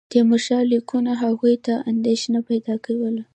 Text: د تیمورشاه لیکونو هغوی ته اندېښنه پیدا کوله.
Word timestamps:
د 0.03 0.03
تیمورشاه 0.13 0.69
لیکونو 0.71 1.11
هغوی 1.23 1.55
ته 1.65 1.73
اندېښنه 1.91 2.39
پیدا 2.49 2.75
کوله. 2.85 3.23